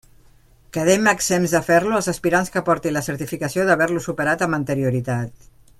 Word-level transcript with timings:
Quedem 0.77 1.09
exempts 1.11 1.53
de 1.57 1.61
fer-lo 1.67 1.93
els 1.99 2.09
aspirants 2.13 2.49
que 2.55 2.59
aportin 2.63 2.97
la 2.97 3.05
certificació 3.09 3.67
d'haver-lo 3.69 4.03
superat 4.11 4.47
amb 4.47 4.59
anterioritat. 4.63 5.51